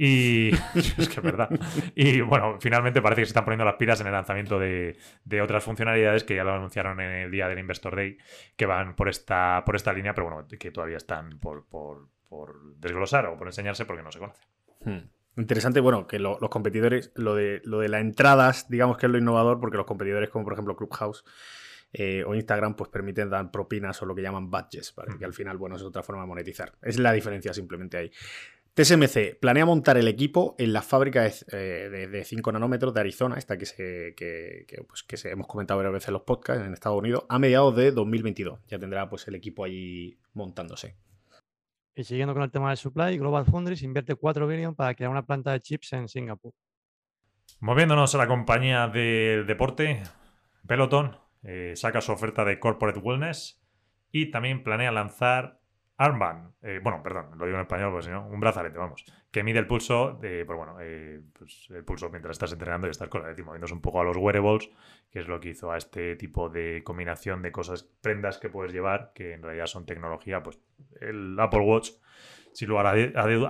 [0.00, 1.50] Y es que es verdad.
[1.96, 5.42] Y bueno, finalmente parece que se están poniendo las pilas en el lanzamiento de, de
[5.42, 8.16] otras funcionalidades que ya lo anunciaron en el día del Investor Day,
[8.56, 12.76] que van por esta, por esta línea, pero bueno, que todavía están por, por, por
[12.76, 14.42] desglosar o por enseñarse porque no se conoce.
[14.84, 15.08] Hmm.
[15.36, 19.12] Interesante, bueno, que lo- los competidores, lo de, lo de las entradas, digamos que es
[19.12, 21.24] lo innovador, porque los competidores como por ejemplo Clubhouse
[21.92, 25.16] eh, o Instagram, pues permiten dar propinas o lo que llaman badges, ¿vale?
[25.18, 26.72] que al final, bueno, es otra forma de monetizar.
[26.82, 28.10] Es la diferencia simplemente ahí.
[28.82, 33.00] TSMC planea montar el equipo en la fábrica de, eh, de- de 5 nanómetros de
[33.00, 36.22] Arizona, esta que, se, que, que, pues, que se, hemos comentado varias veces en los
[36.22, 38.60] podcasts en Estados Unidos, a mediados de 2022.
[38.68, 40.96] Ya tendrá pues el equipo allí montándose.
[41.96, 45.26] Y siguiendo con el tema del supply, Global Foundries invierte 4 billones para crear una
[45.26, 46.52] planta de chips en Singapur.
[47.58, 50.04] Moviéndonos a la compañía del deporte,
[50.68, 53.60] Peloton eh, saca su oferta de Corporate Wellness
[54.12, 55.57] y también planea lanzar
[56.00, 59.42] Armband, eh, bueno, perdón, lo digo en español, pues si no, un brazalete, vamos, que
[59.42, 63.08] mide el pulso, de, pues bueno, eh, pues el pulso mientras estás entrenando y estás
[63.08, 64.70] con la moviéndose un poco a los wearables,
[65.10, 68.72] que es lo que hizo a este tipo de combinación de cosas, prendas que puedes
[68.72, 70.60] llevar, que en realidad son tecnología, pues
[71.00, 71.90] el Apple Watch,
[72.52, 72.90] sin lugar a,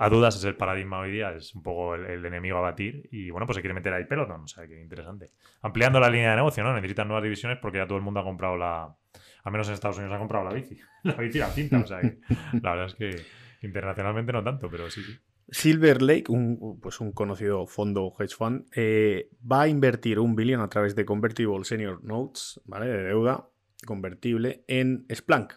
[0.05, 3.07] a- dudas, es el paradigma hoy día, es un poco el, el enemigo a batir,
[3.11, 5.31] y bueno, pues se quiere meter ahí Peloton, o sea, que interesante.
[5.61, 6.73] Ampliando la línea de negocio, ¿no?
[6.73, 8.95] Necesitan nuevas divisiones porque ya todo el mundo ha comprado la,
[9.43, 11.87] al menos en Estados Unidos ha comprado la bici, la bici y la cinta, o
[11.87, 12.19] sea, que
[12.61, 13.25] la verdad es que
[13.61, 15.17] internacionalmente no tanto, pero sí, sí.
[15.51, 20.61] Silver Lake, un, pues un conocido fondo hedge fund, eh, va a invertir un billón
[20.61, 22.85] a través de Convertible Senior Notes, ¿vale?
[22.85, 23.49] De deuda
[23.85, 25.53] convertible en Splunk.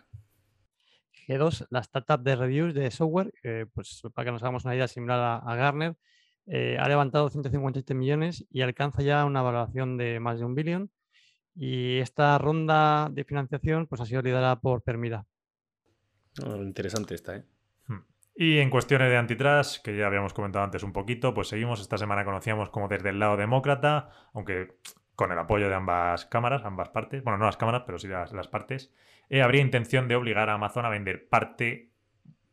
[1.29, 4.89] G2, la startup de reviews de software, eh, pues para que nos hagamos una idea
[4.89, 5.95] similar a, a Garner,
[6.47, 10.91] eh, ha levantado 157 millones y alcanza ya una valoración de más de un billón.
[11.55, 15.27] Y esta ronda de financiación pues, ha sido liderada por Permira.
[16.39, 17.45] interesante esta, ¿eh?
[17.87, 18.01] Hmm.
[18.35, 21.81] Y en cuestiones de antitrust, que ya habíamos comentado antes un poquito, pues seguimos.
[21.81, 24.79] Esta semana conocíamos como desde el lado demócrata, aunque
[25.15, 28.33] con el apoyo de ambas cámaras, ambas partes, bueno, no las cámaras, pero sí las,
[28.33, 28.93] las partes,
[29.29, 31.93] eh, habría intención de obligar a Amazon a vender parte,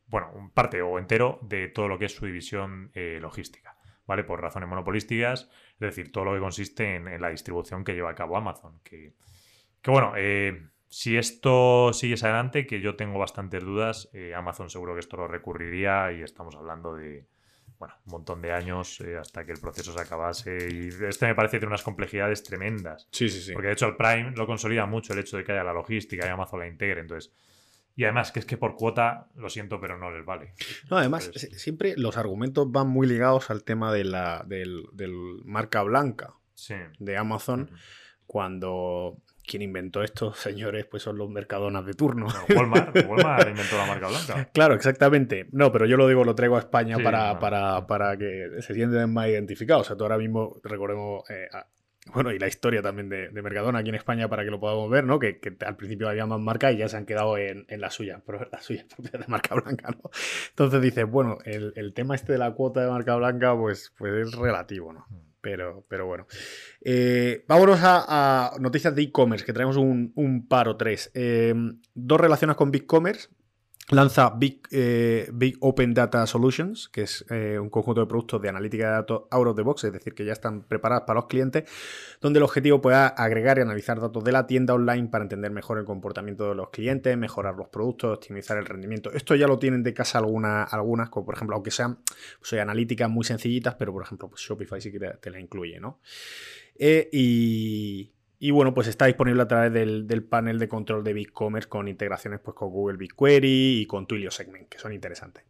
[0.07, 3.75] bueno, parte o entero de todo lo que es su división eh, logística.
[4.09, 4.23] ¿Vale?
[4.23, 8.15] Por razones monopolísticas, es decir, todo lo que consiste en, la distribución que lleva a
[8.15, 8.79] cabo Amazon.
[8.83, 9.13] Que,
[9.85, 15.01] bueno, eh, si esto sigue adelante, que yo tengo bastantes dudas, eh, Amazon seguro que
[15.01, 17.27] esto lo recurriría y estamos hablando de,
[17.77, 20.57] bueno, un montón de años eh, hasta que el proceso se acabase.
[20.71, 23.07] Y este me parece que tiene unas complejidades tremendas.
[23.11, 23.53] Sí, sí, sí.
[23.53, 26.25] Porque de hecho el Prime lo consolida mucho el hecho de que haya la logística
[26.25, 27.01] y Amazon la integre.
[27.01, 27.31] Entonces,
[27.95, 30.53] y además, que es que por cuota, lo siento, pero no les vale.
[30.89, 34.85] No, además, siempre los argumentos van muy ligados al tema de la, del,
[35.43, 36.33] marca blanca
[36.99, 37.71] de Amazon,
[38.25, 39.17] cuando
[39.49, 42.27] quien inventó estos señores pues son los mercadonas de turno.
[42.55, 44.49] Walmart, Walmart inventó la marca blanca.
[44.53, 45.47] Claro, exactamente.
[45.51, 49.11] No, pero yo lo digo, lo traigo a España para, para, para, que se sienten
[49.11, 49.81] más identificados.
[49.81, 51.47] O sea, tú ahora mismo, recordemos, eh,
[52.13, 55.03] bueno, y la historia también de, Mercadona aquí en España para que lo podamos ver,
[55.03, 55.19] ¿no?
[55.19, 58.47] Que, al principio había más marcas y ya se han quedado en, la suya, pero
[58.51, 60.09] la suya propia de marca blanca, ¿no?
[60.49, 64.35] Entonces dices, bueno, el, tema este de la cuota de marca blanca, pues, pues es
[64.35, 65.05] relativo, ¿no?
[65.09, 65.29] Mm.
[65.41, 66.27] Pero, pero bueno.
[66.81, 71.11] Eh, vámonos a, noticias de e-commerce, que traemos un, un par o tres.
[71.13, 71.53] Eh,
[71.93, 73.29] dos relacionadas con BigCommerce
[73.91, 78.49] lanza Big, eh, Big, Open Data Solutions, que es eh, un conjunto de productos de
[78.49, 81.27] analítica de datos out of the box, es decir, que ya están preparados para los
[81.27, 81.63] clientes,
[82.21, 85.79] donde el objetivo pueda agregar y analizar datos de la tienda online para entender mejor
[85.79, 89.11] el comportamiento de los clientes, mejorar los productos, optimizar el rendimiento.
[89.11, 91.99] Esto ya lo tienen de casa algunas, algunas como por ejemplo, aunque sean
[92.39, 95.99] pues, analíticas muy sencillitas, pero por ejemplo, pues Shopify sí que te, la incluye, ¿no?
[96.75, 101.67] Eh, y, y bueno, pues está disponible a través del, panel de control de BigCommerce
[101.67, 105.43] con integraciones pues, con Google BigQuery y con Twilio Segment, que son interesantes.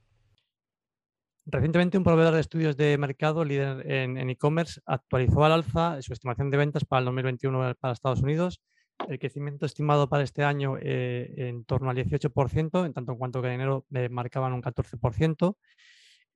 [1.45, 6.49] Recientemente un proveedor de estudios de mercado líder en e-commerce actualizó al alza su estimación
[6.49, 8.62] de ventas para el 2021 para Estados Unidos.
[9.08, 13.41] El crecimiento estimado para este año eh, en torno al 18%, en tanto en cuanto
[13.41, 15.56] que en enero eh, marcaban un 14%.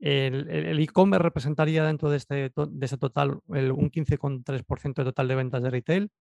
[0.04, 5.70] El e-commerce representaría dentro de, este, de total un 15,3% de total de ventas de
[5.70, 6.12] retail.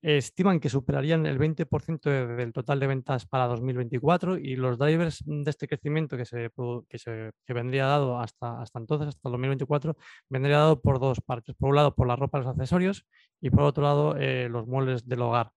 [0.00, 5.50] Estiman que superarían el 20% del total de ventas para 2024 y los drivers de
[5.50, 6.50] este crecimiento que se,
[6.88, 9.96] que se vendría dado hasta, hasta entonces, hasta el 2024,
[10.28, 11.56] vendría dado por dos partes.
[11.56, 13.06] Por un lado, por la ropa y los accesorios
[13.40, 15.50] y por otro lado, eh, los muebles del hogar.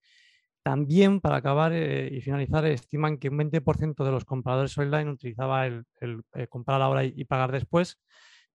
[0.63, 5.65] También, para acabar eh, y finalizar, estiman que un 20% de los compradores online utilizaba
[5.65, 5.85] el,
[6.33, 7.97] eh, comprar ahora y, pagar después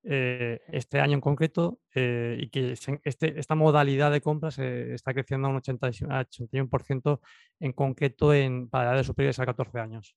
[0.02, 5.50] eh, este año en concreto y que este, esta modalidad de compras está creciendo a
[5.50, 7.20] un 81%
[7.60, 10.14] en concreto en, para edades superiores a 14 años.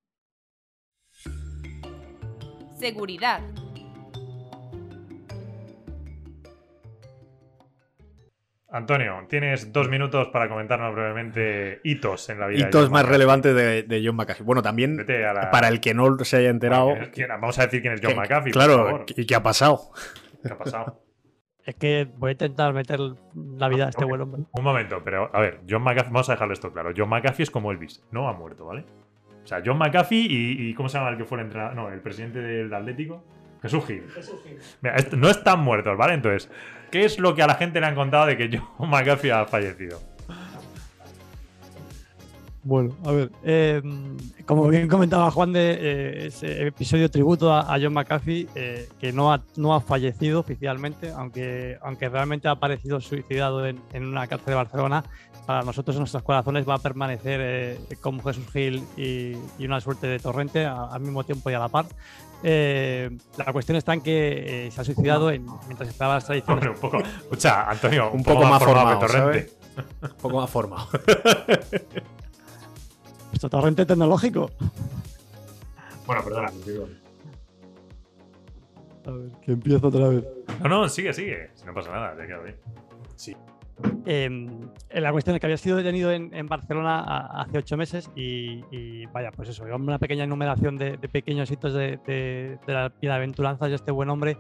[2.76, 3.42] Seguridad.
[8.70, 12.68] Antonio, tienes dos minutos para comentarnos brevemente hitos en la vida.
[12.68, 14.44] Hitos más relevantes de, John McAfee.
[14.44, 15.06] Bueno, también
[15.52, 16.94] para el que no se haya enterado.
[17.30, 18.52] vamos a decir quién es John McAfee.
[18.52, 19.92] Claro, ¿y qué ha pasado?
[20.44, 21.02] ¿Qué ha pasado?
[21.66, 23.00] Es que voy a intentar meter
[23.36, 24.44] la vida a este buen hombre.
[24.52, 26.92] Un momento, pero a ver, John McAfee, vamos a dejarlo esto claro.
[26.96, 28.86] John McAfee es como Elvis, no ha muerto, ¿vale?
[29.44, 31.76] O sea, John McAfee y, ¿cómo se llama el que fue el entrenador?
[31.76, 33.24] No, el presidente del Atlético.
[33.68, 34.04] Jesús Gil.
[34.14, 34.58] Jesús Gil.
[34.82, 36.14] Mira, no están muertos, ¿vale?
[36.14, 36.50] Entonces,
[36.92, 39.46] ¿Qué es lo que a la gente le han contado de que John McAfee ha
[39.46, 40.00] fallecido?
[42.64, 47.94] Bueno, a ver, em, como bien comentaba Juan de eh, ese episodio tributo a, John
[47.94, 53.66] McAfee, eh, que no ha, no ha fallecido oficialmente, aunque, aunque realmente ha aparecido suicidado
[53.66, 55.04] en, una cárcel de Barcelona,
[55.46, 60.08] para nosotros en nuestros corazones va a permanecer eh, como Jesús Gil y, una suerte
[60.08, 61.86] de torrente al mismo tiempo y a la par.
[62.44, 66.68] La cuestión está en que se ha suicidado mientras estaba las tradiciones.
[66.68, 69.54] un poco, escucha, Antonio, un, poco, más formado, que Torrente.
[70.02, 70.88] Un poco más formado.
[73.32, 74.50] Nuestro torrente tecnológico.
[76.06, 76.48] Bueno, perdona,
[79.06, 80.24] A ver, que empiezo otra vez.
[80.62, 81.52] No, no, sigue, sigue.
[81.54, 82.56] Si no pasa nada, te quedado bien.
[83.16, 83.36] Sí.
[84.06, 87.02] Em, la cuestión es que había sido detenido en, Barcelona
[87.42, 92.58] hace ocho meses y, vaya, pues eso, una pequeña enumeración de, pequeños hitos de, de,
[92.68, 94.38] la bienaventuranza de este buen hombre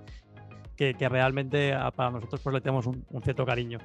[0.77, 3.79] que, realmente para nosotros pues, le tenemos un, cierto cariño.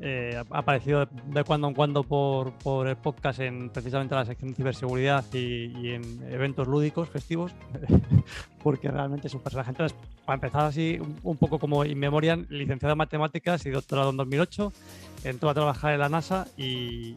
[0.00, 4.50] Eh, ha aparecido de cuando en cuando por, por, el podcast en precisamente la sección
[4.50, 7.52] de ciberseguridad y, en eventos lúdicos, festivos,
[8.62, 9.70] porque realmente es un personaje.
[9.70, 14.72] Entonces, para empezar así, un, poco como Inmemorian, licenciado en matemáticas y doctorado en 2008,
[15.24, 17.14] entró a trabajar en la NASA y,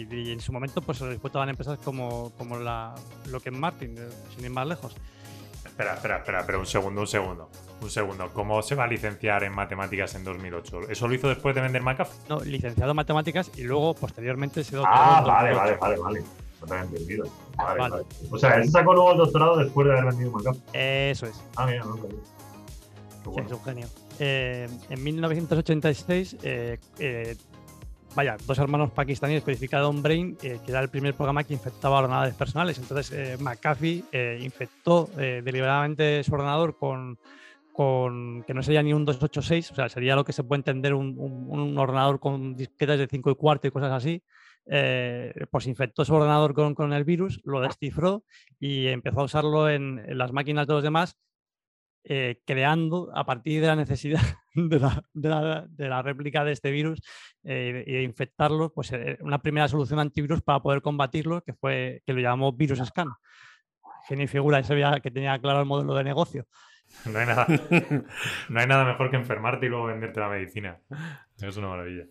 [0.00, 2.94] en su momento pues se lo disputaban empresas como, como la
[3.28, 4.94] Lockheed Martin, eh, sin ir más lejos.
[5.80, 7.48] Espera, espera, espera, pero un segundo, un segundo.
[7.80, 8.28] Un segundo.
[8.34, 10.90] ¿Cómo se va a licenciar en matemáticas en 2008?
[10.90, 12.18] ¿Eso lo hizo después de vender McAfee?
[12.28, 14.94] No, licenciado en matemáticas y luego posteriormente se doctoró.
[14.94, 16.24] Ah, vale, vale, vale, vale.
[16.60, 17.26] No te entendido.
[17.56, 18.04] Vale, vale.
[18.30, 21.10] O sea, él sacó luego el doctorado después de haber vendido McAfee.
[21.10, 21.42] Eso es.
[21.56, 23.86] Ah, mira, no, Sí, es un genio.
[24.18, 27.36] Eh, en 1986 eh, eh,
[28.14, 32.34] vaya, dos hermanos pakistaníes codificaron Brain, eh, que era el primer programa que infectaba ordenadores
[32.34, 32.78] personales.
[32.78, 37.18] Entonces, eh, McAfee eh, infectó deliberadamente su ordenador con,
[37.72, 40.94] con, que no sería ni un 286, o sea, sería lo que se puede entender
[40.94, 44.22] un, un, ordenador con disquetas de 5 y cuarto y cosas así.
[45.50, 48.24] pues infectó su ordenador con, con, el virus, lo descifró
[48.58, 51.16] y empezó a usarlo en, en las máquinas de los demás
[52.02, 54.22] eh, creando a partir de la necesidad
[54.54, 57.00] de la, de la, réplica de este virus
[57.44, 62.02] eh, y de infectarlo, pues eh, una primera solución antivirus para poder combatirlo, que fue
[62.06, 63.08] que lo llamamos Virus Scan.
[64.08, 66.46] Genio figura, ese que tenía claro el modelo de negocio.
[67.04, 67.46] No hay, nada,
[68.48, 70.80] no hay nada mejor que enfermarte y luego venderte la medicina.
[71.40, 72.06] Es una maravilla.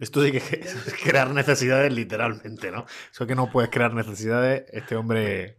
[0.00, 2.84] Esto de que es crear necesidades literalmente, ¿no?
[3.12, 5.58] Eso que no puedes crear necesidades, este hombre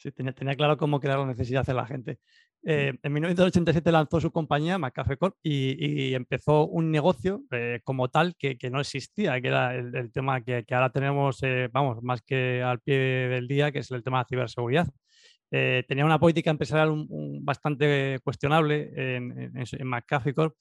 [0.00, 2.20] Sí, tenía, claro cómo crear la necesidad de la gente.
[2.64, 8.34] Eh, en 1987 lanzó su compañía, McCafe Corp, y, empezó un negocio eh, como tal
[8.38, 12.80] que, no existía, que era el, tema que, ahora tenemos, eh, vamos, más que al
[12.80, 14.88] pie del día, que es el tema de ciberseguridad.
[15.50, 17.06] tenía una política empresarial
[17.42, 20.54] bastante cuestionable en, en, McAfee Corp,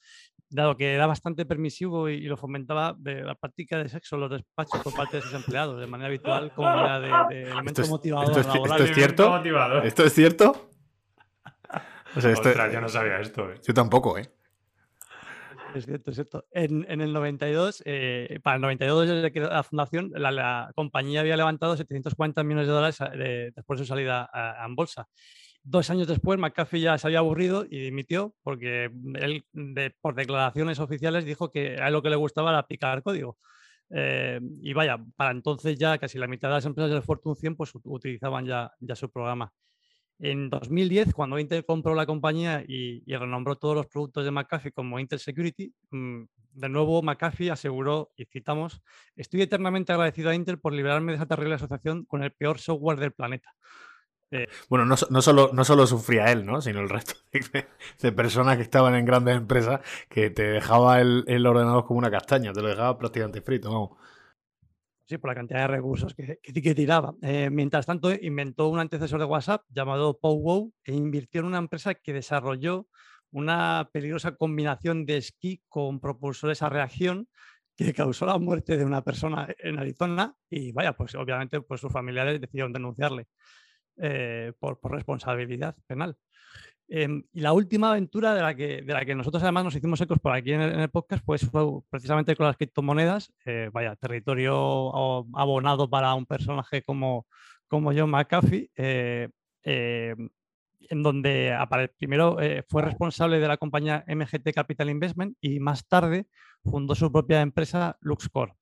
[0.49, 4.31] dado que era bastante permisivo y, lo fomentaba de la práctica de sexo en los
[4.31, 8.29] despachos por parte de sus empleados, de manera habitual como era de, elemento motivador.
[8.29, 9.43] Esto es, cierto?
[9.83, 10.69] ¿Esto es cierto?
[12.15, 13.53] O sea, esto, yo no sabía esto.
[13.61, 14.31] Yo tampoco, ¿eh?
[15.75, 16.45] Es cierto, es cierto.
[16.51, 22.43] En, el 92, eh, para el 92 desde la fundación, la, compañía había levantado 740
[22.43, 24.29] millones de dólares eh, después de su salida
[24.65, 25.07] en bolsa.
[25.63, 29.45] Dos años después, McAfee ya se había aburrido y dimitió porque él,
[30.01, 33.37] por declaraciones oficiales, dijo que a él lo que le gustaba era picar código.
[33.91, 37.55] Eh, y vaya, para entonces ya casi la mitad de las empresas del Fortune 100
[37.55, 39.51] pues, utilizaban ya, ya su programa.
[40.21, 44.99] En 2010, cuando Intel compró la compañía y, renombró todos los productos de McAfee como
[44.99, 46.23] Intel Security, mm,
[46.55, 48.81] de nuevo McAfee aseguró, y citamos,
[49.15, 52.99] estoy eternamente agradecido a Intel por liberarme de esa terrible asociación con el peor software
[52.99, 53.55] del planeta.
[54.31, 56.61] Eh, bueno, no, no, solo, no solo sufría él, ¿no?
[56.61, 57.15] sino el resto
[58.01, 62.53] de, personas que estaban en grandes empresas que te dejaba el, ordenador como una castaña,
[62.53, 63.97] te lo dejaba prácticamente frito, vamos.
[65.07, 67.15] Sí, por la cantidad de recursos que, que, tiraba.
[67.23, 71.95] Eh, mientras tanto, inventó un antecesor de WhatsApp llamado PowWow e invirtió en una empresa
[71.95, 72.85] que desarrolló
[73.31, 77.27] una peligrosa combinación de esquí con propulsores a reacción
[77.75, 81.91] que causó la muerte de una persona en Arizona y vaya, pues obviamente pues sus
[81.91, 83.27] familiares decidieron denunciarle.
[84.01, 86.15] Eh, por, responsabilidad penal.
[86.87, 89.99] Em, y la última aventura de la, que, de la que nosotros además nos hicimos
[89.99, 93.33] ecos por aquí en el, podcast pues fue precisamente con las criptomonedas.
[93.45, 94.55] Eh, vaya, territorio
[95.35, 97.27] abonado para un personaje como,
[97.67, 99.27] como John McAfee, eh,
[99.63, 101.55] en donde
[101.97, 102.37] primero
[102.69, 106.25] fue responsable de la compañía MGT Capital Investment y más tarde
[106.63, 108.53] fundó su propia empresa LuxCore.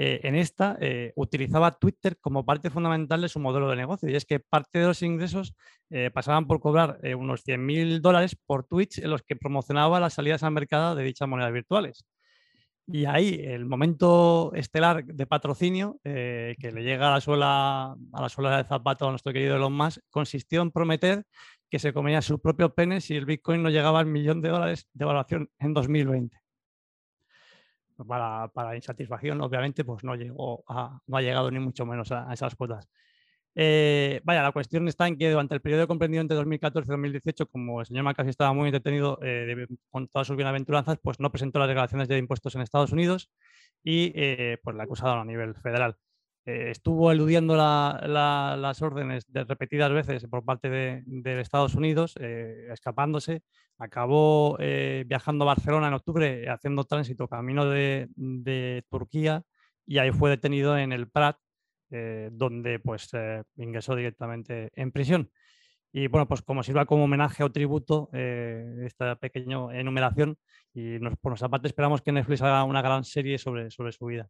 [0.00, 4.08] Eh, en esta eh, utilizaba Twitter como parte fundamental de su modelo de negocio.
[4.08, 5.56] Y es que parte de los ingresos
[5.90, 10.44] eh, pasaban por cobrar unos 100.000 dólares por Twitch en los que promocionaba las salidas
[10.44, 12.04] al mercado de dichas monedas virtuales.
[12.86, 18.28] Y ahí el momento estelar de patrocinio que le llega a la suela, a la
[18.28, 21.24] suela zapato a nuestro querido Elon Musk consistió en prometer
[21.70, 24.88] que se comía su propio pene si el Bitcoin no llegaba al millón de dólares
[24.94, 26.47] de evaluación en 2020
[28.06, 30.64] para, para, insatisfacción, obviamente, pues no, llegó
[31.06, 32.88] no ha llegado ni mucho menos a, esas cuotas.
[33.54, 37.46] Eh, vaya, la cuestión está en que durante el periodo comprendido entre 2014 y 2018,
[37.48, 41.58] como el señor Macasi estaba muy entretenido eh, con todas sus bienaventuranzas, pues no presentó
[41.58, 43.30] las declaraciones de impuestos en Estados Unidos
[43.82, 45.96] y eh, pues la acusaron a nivel federal.
[46.48, 53.42] Eh, estuvo eludiendo las órdenes de repetidas veces por parte de, Estados Unidos, eh, escapándose,
[53.76, 59.42] acabó eh, viajando a Barcelona en octubre, haciendo tránsito camino de, Turquía
[59.84, 61.36] y ahí fue detenido en el Prat,
[61.90, 63.10] donde pues
[63.56, 65.30] ingresó directamente en prisión.
[65.92, 70.36] Y bueno, pues como sirva como homenaje o tributo eh, esta pequeña enumeración
[70.74, 74.28] y por nuestra parte esperamos que Netflix haga una gran serie sobre, sobre su vida.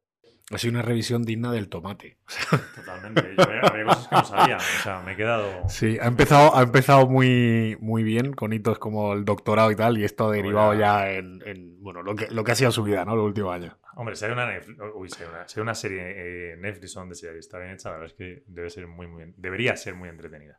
[0.51, 2.17] Ha sido una revisión digna del tomate.
[2.75, 3.35] Totalmente.
[3.37, 4.57] Yo había cosas que no sabía.
[4.57, 5.69] O sea, me he quedado.
[5.69, 9.99] Sí, ha empezado, ha empezado muy, muy bien, con hitos como el doctorado y tal,
[9.99, 13.05] y esto ha derivado ya en, bueno, lo que, lo que ha sido su vida,
[13.05, 13.15] ¿no?
[13.15, 13.77] Los últimos años.
[13.97, 14.49] Hombre, si hay una,
[14.95, 17.99] Uy, si hay una, si hay una serie eh, Netflix donde está bien hecha, la
[17.99, 20.59] verdad es que debe ser muy, muy, debería ser muy entretenida.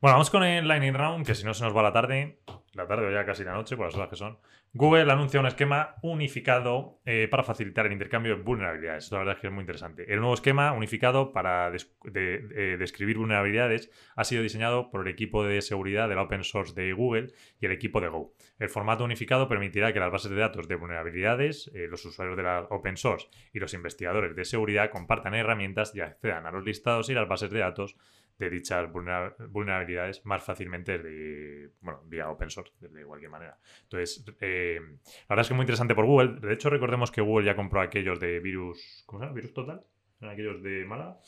[0.00, 2.38] Bueno, vamos con el Lightning Round, que si no se nos va la tarde,
[2.72, 4.38] la tarde o ya casi la noche, por las horas que son.
[4.72, 9.12] Google anuncia un esquema unificado eh, para facilitar el intercambio de vulnerabilidades.
[9.12, 10.10] La verdad es que es muy interesante.
[10.10, 11.70] El nuevo esquema unificado para
[12.14, 16.72] eh, describir vulnerabilidades ha sido diseñado por el equipo de seguridad de la open source
[16.72, 18.32] de Google y el equipo de Go.
[18.58, 22.44] El formato unificado permitirá que las bases de datos de vulnerabilidades, eh, los usuarios de
[22.44, 27.10] la open source y los investigadores de seguridad compartan herramientas y accedan a los listados
[27.10, 27.96] y las bases de datos
[28.40, 33.58] de dichas vulnerabilidades más fácilmente de, bueno, vía open source, de cualquier manera.
[33.82, 36.40] Entonces, eh, la verdad es que es muy interesante por Google.
[36.40, 39.34] De hecho, recordemos que Google ya compró aquellos de virus, ¿cómo se llama?
[39.34, 39.84] Virus Total.
[40.28, 41.18] Aquellos de Málaga?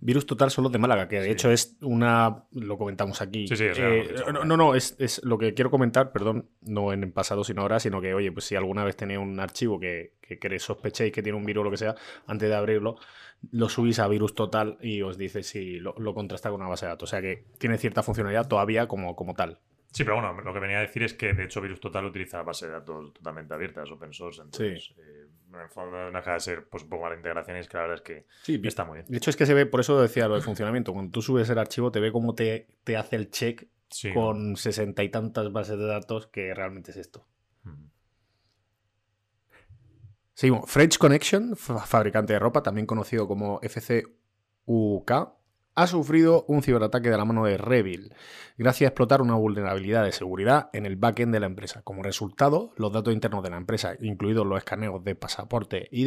[0.00, 2.44] Virus Total son los de Málaga, que de hecho es una.
[2.52, 3.46] Lo comentamos aquí.
[3.46, 7.04] Sí, sí, eh, no, no, no, es, es, lo que quiero comentar, perdón, no en
[7.04, 10.14] el pasado, sino ahora, sino que, oye, pues si alguna vez tenéis un archivo que,
[10.20, 11.94] que, que sospechéis que tiene un virus o lo que sea,
[12.26, 12.96] antes de abrirlo,
[13.50, 16.90] lo subís a virus total y os dice si lo, contrasta con una base de
[16.90, 17.08] datos.
[17.08, 19.58] O sea que tiene cierta funcionalidad todavía como, como tal.
[19.90, 22.42] Sí, pero bueno, lo que venía a decir es que de hecho Virus Total utiliza
[22.42, 24.40] base de datos totalmente abiertas, open source.
[24.40, 24.94] Entonces, sí.
[24.98, 25.21] eh,
[25.60, 27.82] en fondo no deja de ser pues, un poco la integración y es que la
[27.82, 29.06] verdad es que sí, está muy bien.
[29.08, 30.92] De hecho, es que se ve, por eso decía lo del funcionamiento.
[30.92, 33.68] Cuando tú subes el archivo, te ve cómo te, te hace el check
[34.14, 37.26] con sesenta y tantas bases de datos que realmente es esto.
[40.34, 40.70] Seguimos.
[40.70, 45.12] French Connection, fabricante de ropa, también conocido como FCUK,
[45.74, 48.14] ha sufrido un ciberataque de la mano de Revil,
[48.58, 51.82] gracias a explotar una vulnerabilidad de seguridad en el backend de la empresa.
[51.82, 56.04] Como resultado, los datos internos de la empresa, incluidos los escaneos de pasaporte y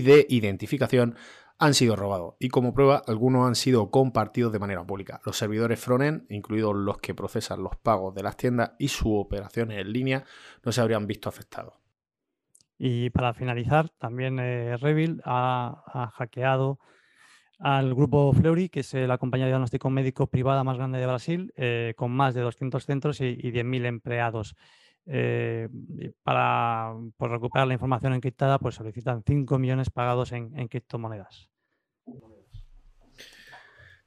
[0.00, 1.16] de identificación,
[1.58, 5.20] han sido robados y como prueba algunos han sido compartidos de manera pública.
[5.24, 9.78] Los servidores frontend, incluidos los que procesan los pagos de las tiendas y sus operaciones
[9.78, 10.24] en línea,
[10.64, 11.74] no se habrían visto afectados.
[12.78, 16.78] Y para finalizar, también eh, Revil ha, hackeado
[17.58, 21.06] al grupo Fleury, que es eh, la compañía de diagnóstico médico privada más grande de
[21.06, 24.56] Brasil, eh, con más de 200 centros y, 10.000 empleados.
[26.22, 31.48] para pues, recuperar la información encriptada, pues solicitan 5 millones pagados en, criptomonedas.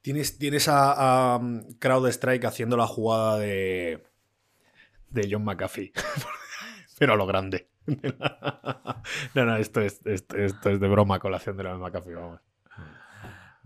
[0.02, 1.42] Tienes, tienes a, a,
[1.80, 4.04] CrowdStrike haciendo la jugada de,
[5.10, 5.92] de John McAfee,
[7.00, 7.70] pero a lo grande.
[9.36, 12.42] no, no, esto es, esto, es de broma, colación de la McAfee, vamos.